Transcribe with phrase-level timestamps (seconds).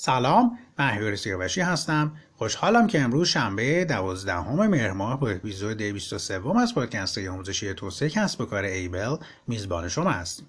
[0.00, 2.12] سلام من سیاوشی هستم.
[2.36, 8.40] خوشحالم که امروز شنبه دوازدهم مهر ماه با اپیزود 23 از پادکست آموزشی توسعه کسب
[8.40, 9.16] و کار ایبل
[9.46, 10.46] میزبان شما هستیم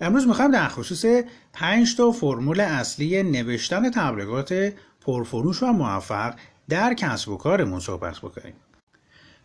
[0.00, 1.04] امروز می‌خوایم در خصوص
[1.52, 6.34] 5 تا فرمول اصلی نوشتن تبلیغات پرفروش و موفق
[6.68, 8.54] در کسب و کارمون صحبت بکنیم.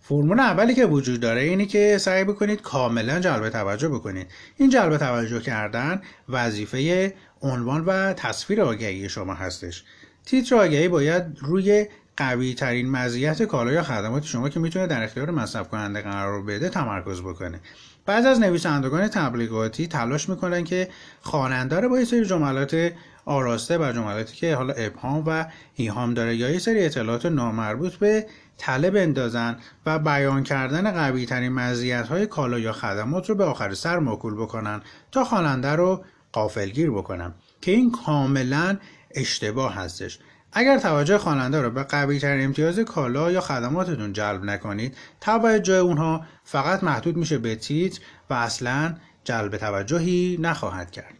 [0.01, 4.27] فرمول اولی که وجود داره اینه که سعی بکنید کاملا جلب توجه بکنید.
[4.57, 9.83] این جلب توجه کردن وظیفه عنوان و تصویر آگهی شما هستش.
[10.25, 11.87] تیتر آگهی باید روی
[12.17, 16.69] قوی ترین مزیت کالا یا خدمات شما که می‌تونه در اختیار مصرف کننده قرار بده
[16.69, 17.59] تمرکز بکنه.
[18.05, 20.87] بعض از نویسندگان تبلیغاتی تلاش می‌کنن که
[21.21, 22.91] خواننده رو با یه سری جملات
[23.25, 28.27] آراسته و جملاتی که حالا ابهام و ایهام داره یا یه سری اطلاعات نامربوط به
[28.57, 33.73] طلب اندازن و بیان کردن قوی ترین مزیت های کالا یا خدمات رو به آخر
[33.73, 36.03] سر ماکول بکنن تا خواننده رو
[36.37, 38.77] قافلگیر بکنن که این کاملا
[39.11, 40.19] اشتباه هستش.
[40.53, 46.25] اگر توجه خواننده رو به قوی ترین امتیاز کالا یا خدماتتون جلب نکنید توجه اونها
[46.43, 51.13] فقط محدود میشه به تیتر و اصلا جلب توجهی نخواهد کرد.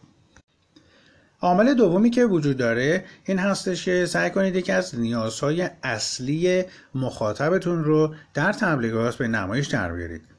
[1.40, 7.84] عامل دومی که وجود داره این هستش که سعی کنید یکی از نیازهای اصلی مخاطبتون
[7.84, 10.37] رو در تبلیغات به نمایش در بیارید.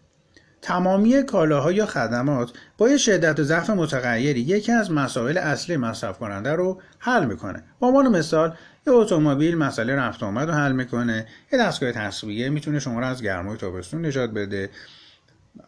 [0.61, 6.19] تمامی کالاها یا خدمات با یه شدت و ضعف متغیری یکی از مسائل اصلی مصرف
[6.19, 7.63] کننده رو حل می‌کنه.
[7.81, 8.55] به عنوان مثال
[8.87, 11.25] یه اتومبیل مسئله رفت آمد رو حل می‌کنه.
[11.53, 14.69] یه دستگاه تصویه می‌تونه شما رو از گرمای تابستون نجات بده.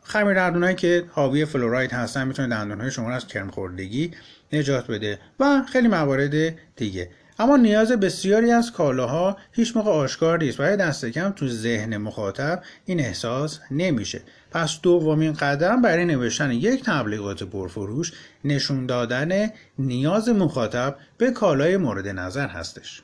[0.04, 4.12] خمیر که حاوی فلوراید هستن می‌تونه دندونهای شما رو از کرم خوردگی
[4.54, 7.10] نجات بده و خیلی موارد دیگه.
[7.42, 12.62] اما نیاز بسیاری از کالاها هیچ موقع آشکار نیست و دست کم تو ذهن مخاطب
[12.86, 14.22] این احساس نمیشه.
[14.52, 18.14] پس دومین قدم برای نوشتن یک تبلیغات پرفروش
[18.46, 23.02] نشون دادن نیاز مخاطب به کالای مورد نظر هستش.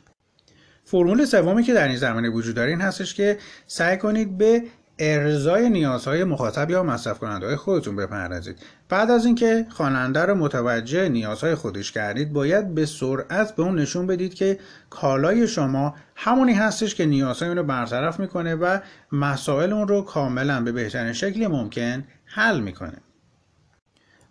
[0.83, 4.63] فرمول سومی که در این زمینه وجود داره این هستش که سعی کنید به
[4.99, 8.59] ارزای نیازهای مخاطب یا مصرف کننده خودتون بپردازید.
[8.89, 14.07] بعد از اینکه خواننده رو متوجه نیازهای خودش کردید باید به سرعت به اون نشون
[14.07, 14.59] بدید که
[14.89, 18.79] کالای شما همونی هستش که نیازهای اون رو برطرف می‌کنه و
[19.11, 22.97] مسائل اون رو کاملا به بهترین شکل ممکن حل می‌کنه.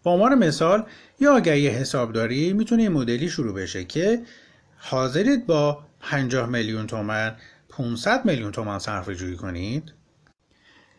[0.02, 0.84] با عنوان مثال
[1.20, 4.22] یا آگهی حسابداری می‌تونه این مدلی شروع بشه که
[4.78, 7.36] حاضرید با 50 میلیون تومن
[7.68, 9.92] 500 میلیون تومن صرفه جویی کنید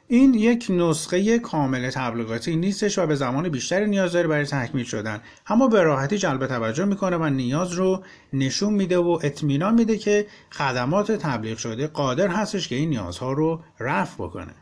[0.09, 5.21] این یک نسخه کامل تبلیغاتی نیستش و به زمان بیشتری نیاز داره برای تکمیل شدن.
[5.47, 8.03] اما به راحتی جلب توجه می‌کنه و نیاز رو
[8.33, 13.63] نشون میده و اطمینان میده که خدمات تبلیغ شده قادر هستش که این نیازها رو
[13.79, 14.55] رفع بکنه.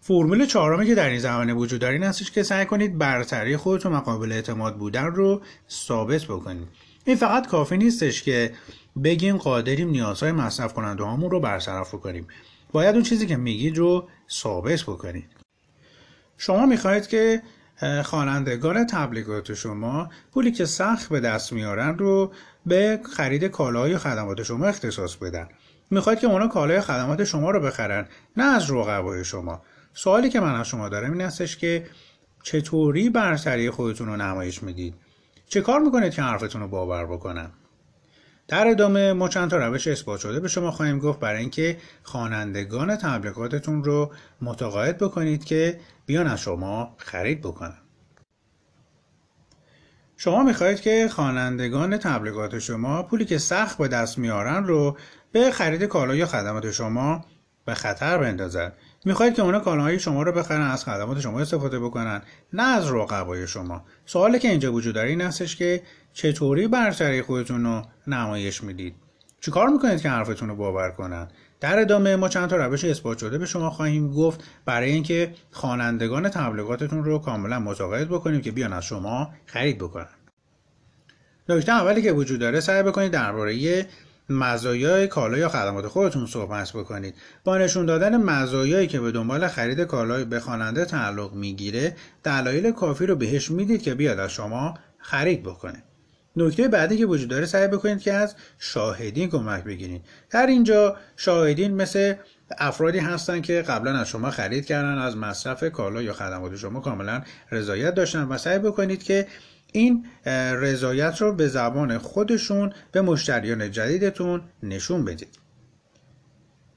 [0.00, 3.92] فرمول چهارمی که در این زمانه وجود داره این هستش که سعی کنید برتری خودتون
[3.92, 6.68] مقابل اعتماد بودن رو ثابت بکنید.
[7.04, 8.52] این فقط کافی نیستش که
[9.04, 12.26] بگیم قادریم نیازهای مصرف کننده هامون رو برطرف کنیم
[12.72, 15.30] باید اون چیزی که میگید رو ثابت بکنید.
[16.36, 17.42] شما می‌خواهید که
[18.04, 22.32] خوانندگان تبلیغات شما پولی که سخت به دست میارن رو
[22.66, 25.48] به خرید کالاهای خدمات شما اختصاص بدن.
[25.90, 28.06] می‌خواید که اونا کالای خدمات شما رو بخرن
[28.36, 29.62] نه از رقبای شما.
[29.94, 31.86] سوالی که من از شما دارم این هستش که
[32.42, 34.94] چطوری برتری خودتون رو نمایش می‌دید؟
[35.46, 37.50] چه کار می‌کنید که حرفتون رو باور بکنن؟
[38.48, 42.96] در ادامه ما چند تا روش اثبات شده به شما خواهیم گفت برای اینکه خوانندگان
[42.96, 47.78] تبلیغاتتون رو متقاعد بکنید که بیان از شما خرید بکنن.
[50.16, 54.96] شما می‌خواهید که خوانندگان تبلیغات شما پولی که سخت به دست میارن رو
[55.32, 57.24] به خرید کالا یا خدمات شما
[57.64, 58.72] به خطر بندازن.
[59.04, 62.22] می‌خواهید که اونا کالاهای شما رو بخرن از خدمات شما استفاده بکنن
[62.52, 63.84] نه از رقبای شما.
[64.06, 65.82] سوالی که اینجا وجود داره این هستش که
[66.12, 68.94] چطوری برتری خودتون رو نمایش می‌دید؟
[69.40, 71.28] چیکار می‌کنید که حرفتون رو باور کنن؟
[71.60, 76.28] در ادامه ما چند تا روش اثبات شده به شما خواهیم گفت برای اینکه خوانندگان
[76.28, 80.08] تبلیغاتتون رو کاملا متقاعد بکنیم که بیان از شما خرید بکنن.
[81.48, 83.86] نکته اولی که وجود داره سعی بکنید درباره
[84.30, 87.14] مزایای کالا یا خدمات خودتون صحبت بکنید.
[87.44, 93.06] با نشون دادن مزایایی که به دنبال خرید کالای به خواننده تعلق می‌گیره دلایل کافی
[93.06, 95.82] رو بهش می‌دید که بیاد از شما خرید بکنه.
[96.36, 100.02] نکته بعدی که وجود داره سعی بکنید که از شاهدین کمک بگیرید.
[100.30, 102.14] در اینجا شاهدین مثل
[102.58, 107.22] افرادی هستند که قبلا از شما خرید کردن از مصرف کالا یا خدمات شما کاملا
[107.50, 109.26] رضایت داشتن و سعی بکنید که
[109.72, 110.06] این
[110.52, 115.38] رضایت رو به زبان خودشون به مشتریان جدیدتون نشون بدید.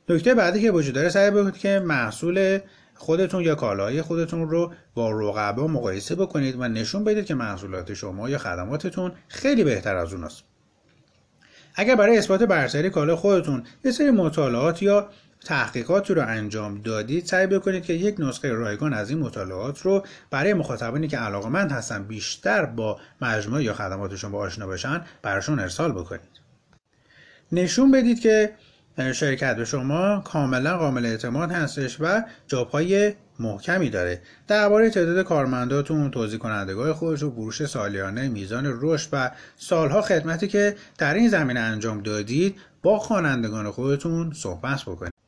[0.09, 2.59] نکته بعدی که وجود داره سعی بکنید که محصول
[2.95, 8.29] خودتون یا کالاهای خودتون رو با رقبا مقایسه بکنید و نشون بدید که محصولات شما
[8.29, 10.43] یا خدماتتون خیلی بهتر از اوناست.
[11.81, 15.09] اگر برای اثبات برتری کالا خودتون یه سری مطالعات یا
[15.45, 20.53] تحقیقاتی رو انجام دادید سعی بکنید که یک نسخه رایگان از این مطالعات رو برای
[20.53, 26.41] مخاطبانی که علاقمند هستن بیشتر با مجموعه یا خدماتشون با آشنا بشن براشون ارسال بکنید.
[27.51, 28.51] نشون بدید که
[28.97, 34.21] شرکت به شما کاملا قابل اعتماد هستش و جابهای محکمی داره.
[34.47, 40.75] درباره تعداد کارمنداتون توضیح کنندگاه خودش و فروش سالیانه میزان رشد و سالها خدمتی که
[40.97, 45.20] در این زمینه انجام دادید با خوانندگان خودتون صحبت بکنید.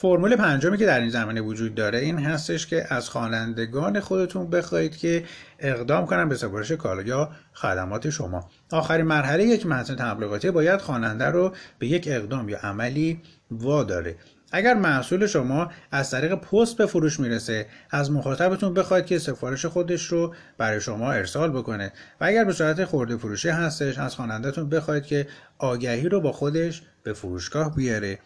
[0.00, 4.96] فرمول پنجمی که در این زمینه وجود داره این هستش که از خوانندگان خودتون بخواهید
[4.96, 5.24] که
[5.58, 8.50] اقدام کنن به سفارش کالا یا خدمات شما.
[8.72, 13.20] آخرین مرحله یک متن تبلیغاتی باید خواننده رو به یک اقدام یا عملی
[13.50, 14.16] واداره.
[14.52, 20.06] اگر محصول شما از طریق پست به فروش می‌رسه از مخاطبتون بخواید که سفارش خودش
[20.06, 21.92] رو برای شما ارسال بکنه.
[22.20, 25.26] و اگر به صورت خورده فروشی هستش از خوانندهتون بخواید که
[25.58, 28.18] آگهی رو با خودش به فروشگاه بیاره.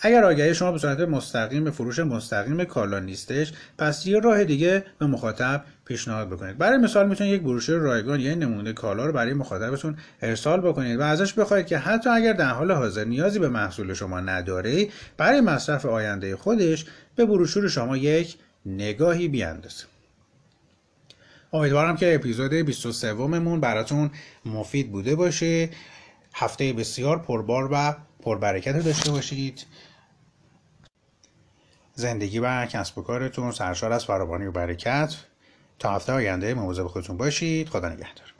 [0.00, 4.84] اگر آگهی شما به صورت مستقیم به فروش مستقیم کالا نیستش پس یه راه دیگه
[4.98, 6.58] به مخاطب پیشنهاد بکنید.
[6.58, 11.02] برای مثال می‌تونید یک بروشور رایگان یا نمونه کالا رو برای مخاطبتون ارسال بکنید و
[11.02, 15.86] ازش بخواید که حتی اگر در حال حاضر نیازی به محصول شما نداره برای مصرف
[15.86, 16.86] آینده خودش
[17.16, 18.36] به بروشور شما یک
[18.66, 19.84] نگاهی بیاندازه.
[21.52, 24.10] امیدوارم که اپیزود 23 مون براتون
[24.46, 25.70] مفید بوده باشه.
[26.34, 29.64] هفته بسیار پربار و پربرکت داشته باشید.
[31.98, 35.14] زندگی و کسب و کارتون سرشار از فراوانی و برکت.
[35.78, 37.68] تا هفته آینده مواظب خودتون باشید.
[37.68, 38.34] خدا نگهدار.